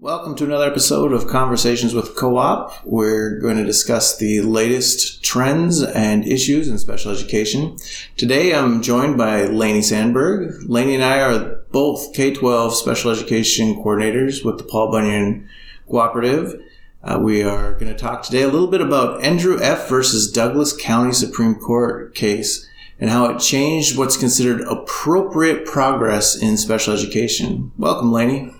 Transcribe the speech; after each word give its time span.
Welcome 0.00 0.36
to 0.36 0.44
another 0.44 0.66
episode 0.66 1.12
of 1.12 1.26
Conversations 1.26 1.92
with 1.92 2.14
Co-op. 2.14 2.84
We're 2.84 3.40
going 3.40 3.56
to 3.56 3.64
discuss 3.64 4.16
the 4.16 4.42
latest 4.42 5.24
trends 5.24 5.82
and 5.82 6.24
issues 6.24 6.68
in 6.68 6.78
special 6.78 7.10
education. 7.10 7.76
Today 8.16 8.54
I'm 8.54 8.80
joined 8.80 9.18
by 9.18 9.46
Lainey 9.46 9.82
Sandberg. 9.82 10.62
Lainey 10.68 10.94
and 10.94 11.02
I 11.02 11.18
are 11.18 11.64
both 11.72 12.14
K-12 12.14 12.74
special 12.74 13.10
education 13.10 13.82
coordinators 13.82 14.44
with 14.44 14.58
the 14.58 14.62
Paul 14.62 14.92
Bunyan 14.92 15.48
Cooperative. 15.88 16.62
Uh, 17.02 17.18
we 17.20 17.42
are 17.42 17.72
going 17.72 17.92
to 17.92 17.98
talk 17.98 18.22
today 18.22 18.42
a 18.42 18.48
little 18.48 18.68
bit 18.68 18.80
about 18.80 19.20
Endrew 19.20 19.60
F. 19.60 19.88
versus 19.88 20.30
Douglas 20.30 20.76
County 20.76 21.12
Supreme 21.12 21.56
Court 21.56 22.14
case 22.14 22.68
and 23.00 23.10
how 23.10 23.24
it 23.30 23.40
changed 23.40 23.98
what's 23.98 24.16
considered 24.16 24.60
appropriate 24.60 25.66
progress 25.66 26.40
in 26.40 26.56
special 26.56 26.94
education. 26.94 27.72
Welcome, 27.76 28.12
Lainey. 28.12 28.54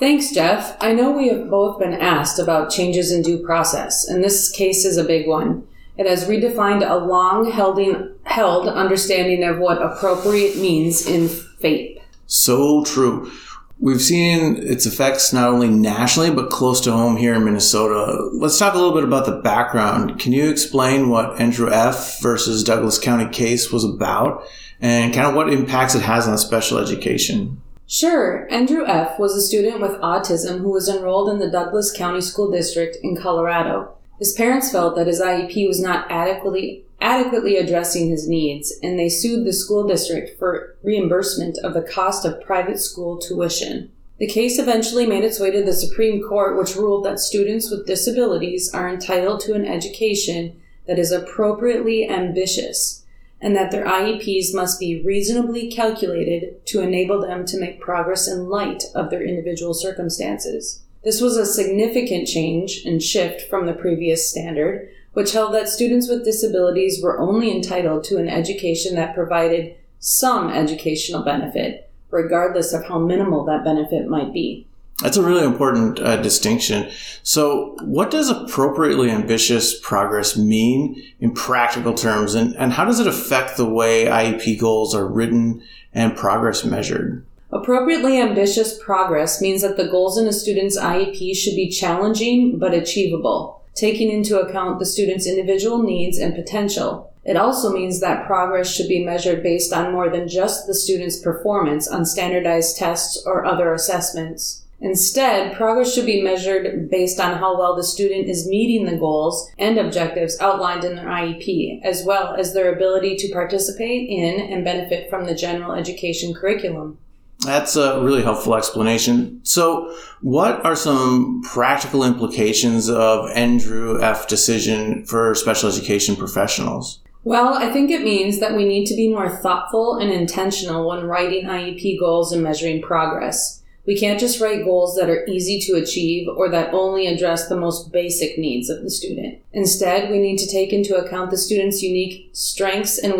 Thanks, 0.00 0.32
Jeff. 0.32 0.76
I 0.80 0.92
know 0.94 1.10
we 1.10 1.28
have 1.28 1.50
both 1.50 1.78
been 1.78 1.92
asked 1.92 2.38
about 2.38 2.70
changes 2.70 3.12
in 3.12 3.20
due 3.20 3.44
process, 3.44 4.08
and 4.08 4.24
this 4.24 4.50
case 4.50 4.86
is 4.86 4.96
a 4.96 5.04
big 5.04 5.28
one. 5.28 5.68
It 5.98 6.06
has 6.06 6.24
redefined 6.24 6.88
a 6.88 6.96
long 6.96 7.50
held 7.50 8.68
understanding 8.68 9.44
of 9.44 9.58
what 9.58 9.82
appropriate 9.82 10.56
means 10.56 11.06
in 11.06 11.28
FAPE. 11.28 12.00
So 12.26 12.82
true. 12.84 13.30
We've 13.78 14.00
seen 14.00 14.56
its 14.56 14.86
effects 14.86 15.34
not 15.34 15.48
only 15.48 15.68
nationally, 15.68 16.30
but 16.30 16.48
close 16.48 16.80
to 16.82 16.92
home 16.92 17.18
here 17.18 17.34
in 17.34 17.44
Minnesota. 17.44 18.30
Let's 18.32 18.58
talk 18.58 18.72
a 18.72 18.78
little 18.78 18.94
bit 18.94 19.04
about 19.04 19.26
the 19.26 19.40
background. 19.40 20.18
Can 20.18 20.32
you 20.32 20.48
explain 20.48 21.10
what 21.10 21.38
Endrew 21.38 21.70
F. 21.70 22.20
versus 22.22 22.64
Douglas 22.64 22.98
County 22.98 23.28
case 23.28 23.70
was 23.70 23.84
about 23.84 24.44
and 24.80 25.12
kind 25.12 25.26
of 25.26 25.34
what 25.34 25.52
impacts 25.52 25.94
it 25.94 26.02
has 26.02 26.26
on 26.26 26.38
special 26.38 26.78
education? 26.78 27.60
Sure. 27.92 28.46
Endrew 28.52 28.86
F. 28.86 29.18
was 29.18 29.34
a 29.34 29.42
student 29.42 29.80
with 29.80 30.00
autism 30.00 30.60
who 30.60 30.70
was 30.70 30.88
enrolled 30.88 31.28
in 31.28 31.40
the 31.40 31.50
Douglas 31.50 31.90
County 31.90 32.20
School 32.20 32.48
District 32.48 32.96
in 33.02 33.16
Colorado. 33.16 33.96
His 34.20 34.32
parents 34.32 34.70
felt 34.70 34.94
that 34.94 35.08
his 35.08 35.20
IEP 35.20 35.66
was 35.66 35.82
not 35.82 36.08
adequately 36.08 36.84
adequately 37.00 37.56
addressing 37.56 38.08
his 38.08 38.28
needs, 38.28 38.72
and 38.80 38.96
they 38.96 39.08
sued 39.08 39.44
the 39.44 39.52
school 39.52 39.88
district 39.88 40.38
for 40.38 40.76
reimbursement 40.84 41.58
of 41.64 41.74
the 41.74 41.82
cost 41.82 42.24
of 42.24 42.40
private 42.44 42.78
school 42.78 43.18
tuition. 43.18 43.90
The 44.18 44.28
case 44.28 44.60
eventually 44.60 45.06
made 45.06 45.24
its 45.24 45.40
way 45.40 45.50
to 45.50 45.64
the 45.64 45.72
Supreme 45.72 46.22
Court, 46.22 46.56
which 46.56 46.76
ruled 46.76 47.04
that 47.06 47.18
students 47.18 47.72
with 47.72 47.88
disabilities 47.88 48.72
are 48.72 48.88
entitled 48.88 49.40
to 49.40 49.54
an 49.54 49.66
education 49.66 50.60
that 50.86 50.98
is 50.98 51.10
appropriately 51.10 52.08
ambitious 52.08 53.00
and 53.40 53.56
that 53.56 53.70
their 53.70 53.86
IEPs 53.86 54.54
must 54.54 54.78
be 54.78 55.02
reasonably 55.02 55.70
calculated 55.70 56.64
to 56.66 56.80
enable 56.80 57.20
them 57.20 57.46
to 57.46 57.58
make 57.58 57.80
progress 57.80 58.28
in 58.28 58.48
light 58.48 58.84
of 58.94 59.10
their 59.10 59.22
individual 59.22 59.72
circumstances. 59.72 60.82
This 61.02 61.20
was 61.20 61.36
a 61.36 61.46
significant 61.46 62.28
change 62.28 62.82
and 62.84 63.02
shift 63.02 63.48
from 63.48 63.66
the 63.66 63.72
previous 63.72 64.28
standard, 64.28 64.90
which 65.14 65.32
held 65.32 65.54
that 65.54 65.68
students 65.68 66.08
with 66.08 66.24
disabilities 66.24 67.02
were 67.02 67.18
only 67.18 67.50
entitled 67.50 68.04
to 68.04 68.18
an 68.18 68.28
education 68.28 68.94
that 68.96 69.14
provided 69.14 69.74
some 69.98 70.50
educational 70.50 71.22
benefit, 71.22 71.90
regardless 72.10 72.72
of 72.72 72.84
how 72.84 72.98
minimal 72.98 73.44
that 73.44 73.64
benefit 73.64 74.06
might 74.06 74.32
be. 74.32 74.66
That's 75.02 75.16
a 75.16 75.22
really 75.22 75.44
important 75.44 75.98
uh, 75.98 76.18
distinction. 76.18 76.90
So, 77.22 77.76
what 77.82 78.10
does 78.10 78.28
appropriately 78.28 79.10
ambitious 79.10 79.78
progress 79.80 80.36
mean 80.36 81.02
in 81.20 81.32
practical 81.32 81.94
terms, 81.94 82.34
and, 82.34 82.54
and 82.56 82.72
how 82.72 82.84
does 82.84 83.00
it 83.00 83.06
affect 83.06 83.56
the 83.56 83.68
way 83.68 84.06
IEP 84.06 84.60
goals 84.60 84.94
are 84.94 85.06
written 85.06 85.62
and 85.94 86.16
progress 86.16 86.64
measured? 86.64 87.24
Appropriately 87.52 88.20
ambitious 88.20 88.78
progress 88.78 89.40
means 89.40 89.62
that 89.62 89.76
the 89.76 89.88
goals 89.88 90.18
in 90.18 90.28
a 90.28 90.32
student's 90.32 90.78
IEP 90.78 91.34
should 91.34 91.56
be 91.56 91.68
challenging 91.68 92.58
but 92.58 92.74
achievable, 92.74 93.62
taking 93.74 94.10
into 94.10 94.38
account 94.38 94.78
the 94.78 94.86
student's 94.86 95.26
individual 95.26 95.82
needs 95.82 96.18
and 96.18 96.34
potential. 96.34 97.12
It 97.24 97.36
also 97.36 97.72
means 97.72 98.00
that 98.00 98.26
progress 98.26 98.72
should 98.72 98.88
be 98.88 99.04
measured 99.04 99.42
based 99.42 99.72
on 99.72 99.92
more 99.92 100.08
than 100.08 100.28
just 100.28 100.66
the 100.66 100.74
student's 100.74 101.18
performance 101.18 101.88
on 101.88 102.04
standardized 102.06 102.76
tests 102.76 103.22
or 103.26 103.44
other 103.44 103.74
assessments. 103.74 104.59
Instead, 104.82 105.54
progress 105.56 105.92
should 105.92 106.06
be 106.06 106.22
measured 106.22 106.88
based 106.90 107.20
on 107.20 107.38
how 107.38 107.58
well 107.58 107.76
the 107.76 107.84
student 107.84 108.28
is 108.28 108.48
meeting 108.48 108.86
the 108.86 108.96
goals 108.96 109.50
and 109.58 109.78
objectives 109.78 110.40
outlined 110.40 110.84
in 110.84 110.96
their 110.96 111.06
IEP, 111.06 111.82
as 111.82 112.02
well 112.04 112.34
as 112.34 112.54
their 112.54 112.74
ability 112.74 113.14
to 113.16 113.32
participate 113.32 114.08
in 114.08 114.40
and 114.40 114.64
benefit 114.64 115.10
from 115.10 115.26
the 115.26 115.34
general 115.34 115.72
education 115.72 116.32
curriculum. 116.32 116.98
That's 117.40 117.76
a 117.76 118.02
really 118.02 118.22
helpful 118.22 118.54
explanation. 118.54 119.40
So, 119.44 119.94
what 120.20 120.64
are 120.64 120.76
some 120.76 121.42
practical 121.42 122.04
implications 122.04 122.90
of 122.90 123.30
Endrew 123.30 124.02
F. 124.02 124.28
decision 124.28 125.06
for 125.06 125.34
special 125.34 125.70
education 125.70 126.16
professionals? 126.16 127.00
Well, 127.24 127.54
I 127.54 127.70
think 127.70 127.90
it 127.90 128.02
means 128.02 128.40
that 128.40 128.54
we 128.54 128.66
need 128.66 128.86
to 128.86 128.94
be 128.94 129.08
more 129.08 129.28
thoughtful 129.28 129.96
and 129.96 130.10
intentional 130.10 130.88
when 130.88 131.04
writing 131.04 131.46
IEP 131.46 131.98
goals 131.98 132.32
and 132.32 132.42
measuring 132.42 132.80
progress. 132.80 133.59
We 133.86 133.98
can't 133.98 134.20
just 134.20 134.40
write 134.40 134.64
goals 134.64 134.96
that 134.96 135.08
are 135.08 135.26
easy 135.26 135.58
to 135.60 135.74
achieve 135.74 136.28
or 136.28 136.48
that 136.50 136.74
only 136.74 137.06
address 137.06 137.48
the 137.48 137.56
most 137.56 137.90
basic 137.92 138.38
needs 138.38 138.68
of 138.68 138.82
the 138.82 138.90
student. 138.90 139.38
Instead, 139.52 140.10
we 140.10 140.18
need 140.18 140.38
to 140.38 140.50
take 140.50 140.72
into 140.72 140.96
account 140.96 141.30
the 141.30 141.38
student's 141.38 141.82
unique 141.82 142.30
strengths 142.32 142.98
and 142.98 143.14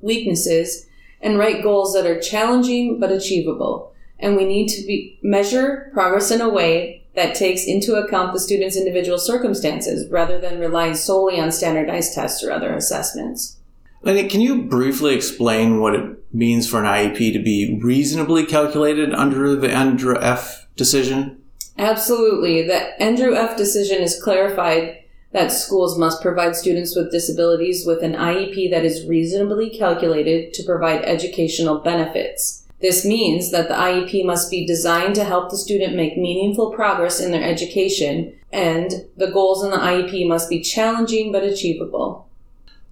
weaknesses 0.00 0.86
and 1.20 1.38
write 1.38 1.62
goals 1.62 1.92
that 1.94 2.06
are 2.06 2.20
challenging 2.20 2.98
but 2.98 3.12
achievable. 3.12 3.92
And 4.18 4.36
we 4.36 4.46
need 4.46 4.68
to 4.68 4.86
be, 4.86 5.18
measure 5.22 5.90
progress 5.92 6.30
in 6.30 6.40
a 6.40 6.48
way 6.48 7.04
that 7.14 7.34
takes 7.34 7.66
into 7.66 7.94
account 7.94 8.32
the 8.32 8.40
student's 8.40 8.76
individual 8.76 9.18
circumstances 9.18 10.10
rather 10.10 10.38
than 10.38 10.60
relying 10.60 10.94
solely 10.94 11.40
on 11.40 11.52
standardized 11.52 12.14
tests 12.14 12.42
or 12.42 12.50
other 12.50 12.74
assessments. 12.74 13.56
Lenny, 14.02 14.28
can 14.28 14.40
you 14.40 14.62
briefly 14.62 15.14
explain 15.14 15.80
what 15.80 15.94
it 15.94 16.18
means 16.32 16.68
for 16.68 16.78
an 16.78 16.86
IEP 16.86 17.32
to 17.32 17.42
be 17.42 17.80
reasonably 17.82 18.44
calculated 18.44 19.12
under 19.14 19.56
the 19.56 19.68
Endrew 19.68 20.16
F 20.20 20.66
decision? 20.76 21.42
Absolutely. 21.78 22.62
The 22.62 22.92
Endrew 23.00 23.34
F 23.36 23.56
decision 23.56 24.02
is 24.02 24.22
clarified 24.22 24.98
that 25.32 25.52
schools 25.52 25.98
must 25.98 26.22
provide 26.22 26.56
students 26.56 26.96
with 26.96 27.10
disabilities 27.10 27.84
with 27.84 28.02
an 28.02 28.14
IEP 28.14 28.70
that 28.70 28.84
is 28.84 29.06
reasonably 29.06 29.70
calculated 29.70 30.54
to 30.54 30.62
provide 30.62 31.02
educational 31.02 31.80
benefits. 31.80 32.64
This 32.80 33.04
means 33.04 33.50
that 33.50 33.68
the 33.68 33.74
IEP 33.74 34.24
must 34.24 34.50
be 34.50 34.66
designed 34.66 35.14
to 35.16 35.24
help 35.24 35.50
the 35.50 35.56
student 35.56 35.96
make 35.96 36.16
meaningful 36.16 36.72
progress 36.72 37.20
in 37.20 37.32
their 37.32 37.42
education, 37.42 38.34
and 38.52 39.06
the 39.16 39.30
goals 39.30 39.64
in 39.64 39.70
the 39.70 39.78
IEP 39.78 40.28
must 40.28 40.48
be 40.48 40.62
challenging 40.62 41.32
but 41.32 41.42
achievable. 41.42 42.28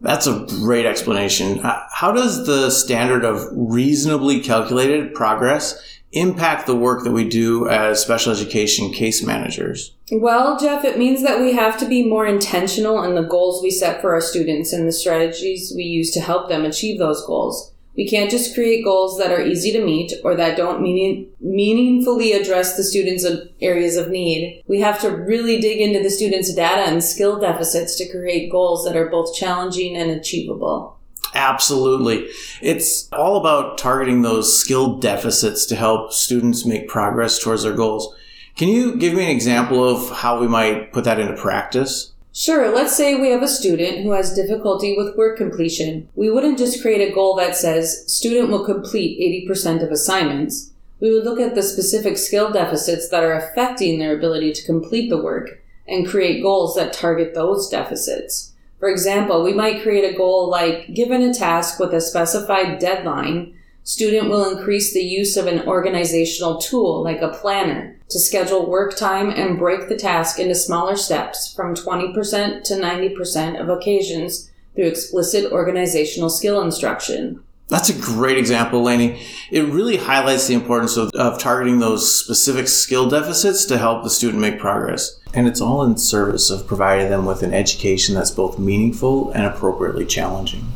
That's 0.00 0.26
a 0.26 0.44
great 0.60 0.86
explanation. 0.86 1.60
How 1.62 2.12
does 2.12 2.46
the 2.46 2.70
standard 2.70 3.24
of 3.24 3.46
reasonably 3.52 4.40
calculated 4.40 5.14
progress 5.14 5.80
impact 6.12 6.66
the 6.66 6.76
work 6.76 7.04
that 7.04 7.10
we 7.10 7.28
do 7.28 7.68
as 7.68 8.00
special 8.00 8.32
education 8.32 8.92
case 8.92 9.24
managers? 9.24 9.94
Well, 10.12 10.58
Jeff, 10.58 10.84
it 10.84 10.98
means 10.98 11.22
that 11.22 11.40
we 11.40 11.54
have 11.54 11.78
to 11.80 11.88
be 11.88 12.06
more 12.06 12.26
intentional 12.26 13.02
in 13.02 13.14
the 13.14 13.22
goals 13.22 13.62
we 13.62 13.70
set 13.70 14.00
for 14.00 14.12
our 14.12 14.20
students 14.20 14.72
and 14.72 14.86
the 14.86 14.92
strategies 14.92 15.72
we 15.74 15.84
use 15.84 16.12
to 16.12 16.20
help 16.20 16.48
them 16.48 16.64
achieve 16.64 16.98
those 16.98 17.24
goals. 17.26 17.72
We 17.96 18.08
can't 18.08 18.30
just 18.30 18.54
create 18.54 18.84
goals 18.84 19.18
that 19.18 19.30
are 19.30 19.40
easy 19.40 19.70
to 19.72 19.84
meet 19.84 20.12
or 20.24 20.34
that 20.34 20.56
don't 20.56 20.82
meaning, 20.82 21.28
meaningfully 21.40 22.32
address 22.32 22.76
the 22.76 22.82
students' 22.82 23.26
areas 23.60 23.96
of 23.96 24.10
need. 24.10 24.62
We 24.66 24.80
have 24.80 25.00
to 25.02 25.10
really 25.10 25.60
dig 25.60 25.80
into 25.80 26.02
the 26.02 26.10
students' 26.10 26.52
data 26.52 26.82
and 26.82 27.04
skill 27.04 27.38
deficits 27.38 27.96
to 27.98 28.10
create 28.10 28.50
goals 28.50 28.84
that 28.84 28.96
are 28.96 29.08
both 29.08 29.34
challenging 29.34 29.96
and 29.96 30.10
achievable. 30.10 30.98
Absolutely. 31.34 32.28
It's 32.60 33.08
all 33.12 33.36
about 33.36 33.78
targeting 33.78 34.22
those 34.22 34.58
skill 34.58 34.98
deficits 34.98 35.66
to 35.66 35.76
help 35.76 36.12
students 36.12 36.64
make 36.64 36.88
progress 36.88 37.38
towards 37.38 37.64
their 37.64 37.74
goals. 37.74 38.14
Can 38.56 38.68
you 38.68 38.96
give 38.96 39.14
me 39.14 39.24
an 39.24 39.30
example 39.30 39.82
of 39.82 40.10
how 40.18 40.40
we 40.40 40.46
might 40.46 40.92
put 40.92 41.04
that 41.04 41.18
into 41.18 41.34
practice? 41.34 42.12
Sure, 42.36 42.74
let's 42.74 42.96
say 42.96 43.14
we 43.14 43.30
have 43.30 43.44
a 43.44 43.48
student 43.48 44.02
who 44.02 44.10
has 44.10 44.34
difficulty 44.34 44.96
with 44.96 45.16
work 45.16 45.38
completion. 45.38 46.08
We 46.16 46.32
wouldn't 46.32 46.58
just 46.58 46.82
create 46.82 47.08
a 47.08 47.14
goal 47.14 47.36
that 47.36 47.54
says 47.54 48.12
student 48.12 48.48
will 48.48 48.64
complete 48.64 49.48
80% 49.48 49.84
of 49.84 49.92
assignments. 49.92 50.72
We 50.98 51.12
would 51.12 51.22
look 51.22 51.38
at 51.38 51.54
the 51.54 51.62
specific 51.62 52.18
skill 52.18 52.50
deficits 52.50 53.08
that 53.10 53.22
are 53.22 53.34
affecting 53.34 54.00
their 54.00 54.18
ability 54.18 54.52
to 54.54 54.66
complete 54.66 55.10
the 55.10 55.22
work 55.22 55.62
and 55.86 56.08
create 56.08 56.42
goals 56.42 56.74
that 56.74 56.92
target 56.92 57.34
those 57.34 57.68
deficits. 57.68 58.52
For 58.80 58.88
example, 58.88 59.44
we 59.44 59.52
might 59.52 59.84
create 59.84 60.12
a 60.12 60.18
goal 60.18 60.50
like 60.50 60.92
given 60.92 61.22
a 61.22 61.32
task 61.32 61.78
with 61.78 61.94
a 61.94 62.00
specified 62.00 62.80
deadline, 62.80 63.54
student 63.84 64.30
will 64.30 64.50
increase 64.50 64.92
the 64.92 65.02
use 65.02 65.36
of 65.36 65.46
an 65.46 65.66
organizational 65.68 66.58
tool 66.58 67.02
like 67.04 67.20
a 67.20 67.28
planner 67.28 67.96
to 68.08 68.18
schedule 68.18 68.68
work 68.68 68.96
time 68.96 69.30
and 69.30 69.58
break 69.58 69.88
the 69.88 69.96
task 69.96 70.38
into 70.38 70.54
smaller 70.54 70.96
steps 70.96 71.52
from 71.54 71.74
20% 71.74 72.64
to 72.64 72.74
90% 72.74 73.60
of 73.60 73.68
occasions 73.68 74.50
through 74.74 74.86
explicit 74.86 75.52
organizational 75.52 76.30
skill 76.30 76.60
instruction. 76.60 77.42
That's 77.68 77.88
a 77.88 77.98
great 77.98 78.36
example, 78.36 78.82
Lainey. 78.82 79.22
It 79.50 79.62
really 79.62 79.96
highlights 79.96 80.46
the 80.46 80.54
importance 80.54 80.96
of, 80.96 81.10
of 81.14 81.38
targeting 81.38 81.78
those 81.78 82.20
specific 82.20 82.68
skill 82.68 83.08
deficits 83.08 83.64
to 83.66 83.78
help 83.78 84.02
the 84.02 84.10
student 84.10 84.40
make 84.40 84.58
progress. 84.58 85.18
And 85.32 85.48
it's 85.48 85.62
all 85.62 85.82
in 85.82 85.96
service 85.96 86.50
of 86.50 86.66
providing 86.66 87.08
them 87.08 87.24
with 87.24 87.42
an 87.42 87.54
education 87.54 88.14
that's 88.14 88.30
both 88.30 88.58
meaningful 88.58 89.30
and 89.32 89.46
appropriately 89.46 90.04
challenging. 90.04 90.66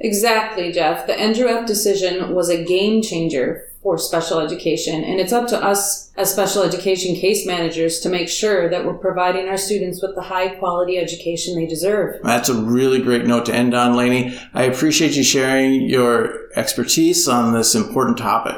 Exactly, 0.00 0.72
Jeff. 0.72 1.06
The 1.06 1.12
Endrew 1.12 1.48
F. 1.48 1.66
decision 1.66 2.34
was 2.34 2.48
a 2.48 2.64
game 2.64 3.02
changer 3.02 3.66
for 3.82 3.96
special 3.98 4.40
education, 4.40 5.04
and 5.04 5.20
it's 5.20 5.32
up 5.32 5.48
to 5.48 5.62
us 5.62 6.10
as 6.16 6.32
special 6.32 6.62
education 6.62 7.14
case 7.14 7.46
managers 7.46 8.00
to 8.00 8.08
make 8.08 8.28
sure 8.28 8.68
that 8.68 8.84
we're 8.84 8.94
providing 8.94 9.48
our 9.48 9.56
students 9.56 10.02
with 10.02 10.14
the 10.14 10.22
high 10.22 10.48
quality 10.48 10.98
education 10.98 11.54
they 11.54 11.66
deserve. 11.66 12.20
That's 12.22 12.48
a 12.48 12.60
really 12.60 13.00
great 13.00 13.26
note 13.26 13.46
to 13.46 13.54
end 13.54 13.74
on, 13.74 13.96
Lainey. 13.96 14.38
I 14.52 14.64
appreciate 14.64 15.16
you 15.16 15.22
sharing 15.22 15.82
your 15.82 16.50
expertise 16.56 17.26
on 17.28 17.54
this 17.54 17.74
important 17.74 18.18
topic. 18.18 18.56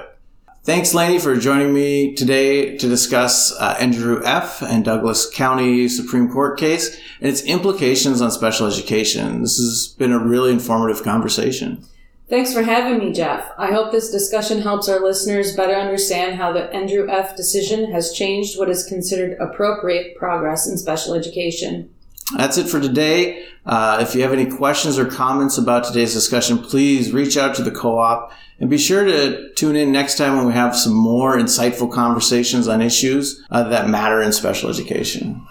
Thanks, 0.65 0.95
Lainey, 0.95 1.19
for 1.19 1.37
joining 1.37 1.75
me 1.75 2.15
today 2.15 2.77
to 2.77 2.89
discuss 2.89 3.53
uh, 3.59 3.75
Endrew 3.81 4.23
F. 4.25 4.63
and 4.63 4.85
Douglas 4.85 5.29
County 5.29 5.89
Supreme 5.89 6.31
Court 6.31 6.57
case 6.57 6.97
and 7.21 7.29
its 7.29 7.43
implications 7.43 8.23
on 8.23 8.31
special 8.31 8.69
education. 8.69 9.41
This 9.41 9.59
has 9.59 9.93
been 9.99 10.13
a 10.13 10.21
really 10.21 10.53
informative 10.53 11.03
conversation. 11.03 11.85
Thanks 12.29 12.55
for 12.55 12.63
having 12.63 13.01
me, 13.01 13.13
Jeff. 13.13 13.51
I 13.59 13.73
hope 13.73 13.91
this 13.91 14.13
discussion 14.13 14.63
helps 14.63 14.89
our 14.89 15.01
listeners 15.01 15.57
better 15.57 15.75
understand 15.75 16.37
how 16.37 16.53
the 16.53 16.71
Endrew 16.73 17.11
F. 17.11 17.37
decision 17.37 17.91
has 17.91 18.13
changed 18.13 18.57
what 18.57 18.71
is 18.71 18.87
considered 18.87 19.37
appropriate 19.41 20.17
progress 20.17 20.69
in 20.69 20.79
special 20.79 21.15
education. 21.15 21.93
That's 22.37 22.59
it 22.59 22.69
for 22.69 22.81
today. 22.81 23.47
Uh, 23.65 23.99
if 24.01 24.15
you 24.15 24.23
have 24.23 24.33
any 24.33 24.47
questions 24.47 24.99
or 24.99 25.05
comments 25.05 25.59
about 25.59 25.85
today's 25.85 26.13
discussion, 26.13 26.59
please 26.59 27.13
reach 27.13 27.37
out 27.37 27.55
to 27.57 27.63
the 27.63 27.71
co 27.71 27.99
op 27.99 28.33
and 28.59 28.71
be 28.71 28.79
sure 28.79 29.05
to 29.05 29.53
tune 29.55 29.77
in 29.77 29.93
next 29.93 30.17
time 30.17 30.37
when 30.37 30.47
we 30.47 30.53
have 30.53 30.77
some 30.77 30.95
more 30.95 31.37
insightful 31.37 31.91
conversations 31.91 32.69
on 32.69 32.81
issues 32.81 33.43
uh, 33.51 33.65
that 33.69 33.89
matter 33.89 34.23
in 34.23 34.33
special 34.33 34.71
education. 34.71 35.45